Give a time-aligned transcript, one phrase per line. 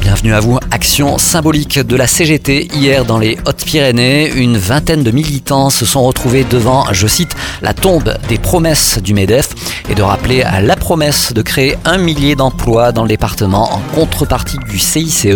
[0.00, 0.58] Bienvenue à vous.
[0.70, 4.32] Action symbolique de la CGT hier dans les Hautes-Pyrénées.
[4.34, 9.12] Une vingtaine de militants se sont retrouvés devant, je cite, la tombe des promesses du
[9.12, 9.50] MEDEF
[9.90, 13.80] et de rappeler à la promesse de créer un millier d'emplois dans le département en
[13.94, 15.26] contrepartie du CICE.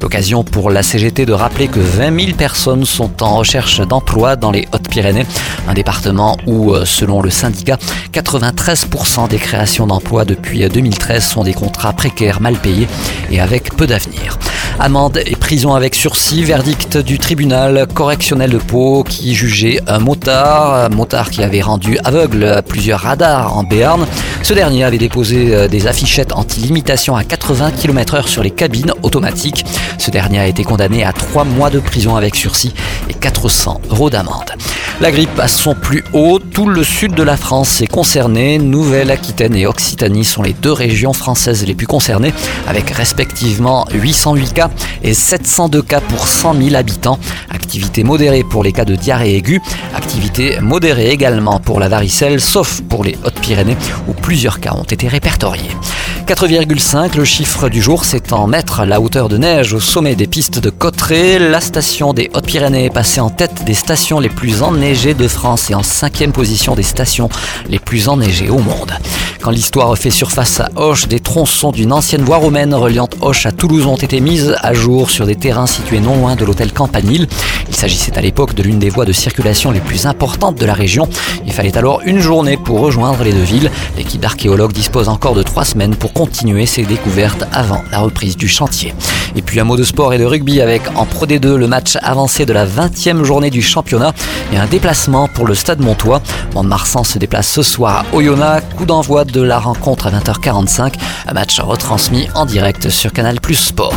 [0.00, 4.50] L'occasion pour la CGT de rappeler que 20 000 personnes sont en recherche d'emploi dans
[4.50, 5.26] les Hautes-Pyrénées,
[5.68, 7.76] un département où, euh, selon le syndicat,
[8.12, 12.88] 93% des créations d'emplois depuis 2013 sont des contrats précaires mal payés
[13.30, 14.05] et avec peu d'avenir.
[14.78, 20.90] Amende et prison avec sursis, verdict du tribunal correctionnel de Pau qui jugeait un motard,
[20.90, 24.06] motard qui avait rendu aveugle plusieurs radars en Béarn.
[24.42, 29.64] Ce dernier avait déposé euh, des affichettes anti-limitation à 80 km/h sur les cabines automatiques.
[29.98, 32.74] Ce dernier a été condamné à 3 mois de prison avec sursis
[33.08, 34.52] et 400 euros d'amende.
[34.98, 38.56] La grippe à son plus haut, tout le sud de la France est concerné.
[38.56, 42.32] Nouvelle-Aquitaine et Occitanie sont les deux régions françaises les plus concernées,
[42.66, 44.70] avec respectivement 808 cas
[45.02, 47.18] et 702 cas pour 100 000 habitants.
[47.50, 49.60] Activité modérée pour les cas de diarrhée aiguë,
[50.60, 55.70] modérée également pour la varicelle, sauf pour les Hautes-Pyrénées où plusieurs cas ont été répertoriés.
[56.26, 60.26] 4,5, le chiffre du jour, c'est en mètres la hauteur de neige au sommet des
[60.26, 61.38] pistes de Cotteret.
[61.38, 65.70] La station des Hautes-Pyrénées est passée en tête des stations les plus enneigées de France
[65.70, 67.28] et en cinquième position des stations
[67.68, 68.92] les plus enneigées au monde.
[69.40, 73.52] Quand l'histoire fait surface à Hoche, des tronçons d'une ancienne voie romaine reliant Hoche à
[73.52, 77.28] Toulouse ont été mises à jour sur des terrains situés non loin de l'hôtel Campanile.
[77.68, 80.74] Il s'agissait à l'époque de l'une des voies de circulation les plus importantes de la
[80.74, 81.08] région.
[81.46, 83.70] Il fallait alors une journée pour rejoindre les deux villes.
[83.96, 88.48] L'équipe d'archéologues dispose encore de trois semaines pour continuer ses découvertes avant la reprise du
[88.48, 88.94] chantier.
[89.36, 91.96] Et puis un mot de sport et de rugby avec en Pro D2 le match
[92.02, 94.14] avancé de la 20e journée du championnat
[94.52, 96.22] et un déplacement pour le stade Montois.
[96.54, 98.66] Mont-de-Marsan se déplace ce soir à Oyonnax.
[98.76, 100.94] Coup d'envoi de la rencontre à 20h45.
[101.28, 103.94] Un match retransmis en direct sur Canal Plus Sport.